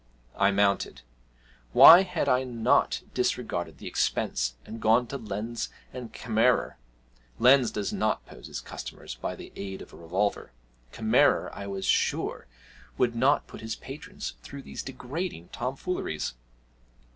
[0.35, 1.03] I mounted;
[1.73, 6.77] why had I not disregarded the expense and gone to Lenz and Kamerer?
[7.37, 10.53] Lenz does not pose his customers by the aid of a revolver.
[10.91, 12.47] Kamerer, I was sure,
[12.97, 16.33] would not put his patrons through these degrading tomfooleries.